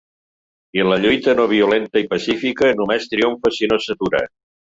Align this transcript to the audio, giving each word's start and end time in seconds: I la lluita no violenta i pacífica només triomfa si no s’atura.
I 0.79 0.85
la 0.85 0.95
lluita 1.01 1.35
no 1.39 1.45
violenta 1.51 2.03
i 2.05 2.09
pacífica 2.15 2.71
només 2.81 3.07
triomfa 3.13 3.55
si 3.59 3.73
no 3.75 3.79
s’atura. 3.89 4.27